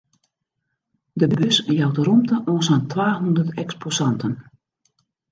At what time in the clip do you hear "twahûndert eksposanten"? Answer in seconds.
2.91-4.33